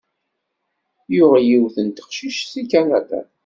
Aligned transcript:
Yuɣ 1.15 1.33
yiwet 1.47 1.77
n 1.85 1.87
teqcict 1.89 2.47
seg 2.53 2.65
Kanada. 2.71 3.21